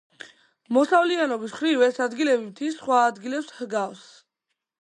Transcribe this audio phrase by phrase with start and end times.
[0.77, 4.05] მოსავლიანობის მხრივ ეს ადგილები მთის სხვა ადგილებს ჰგავს.